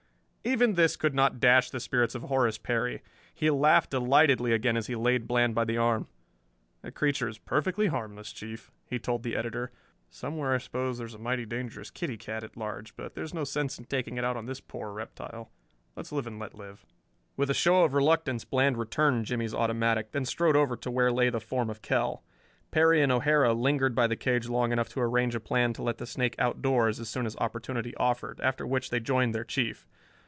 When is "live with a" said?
16.55-17.53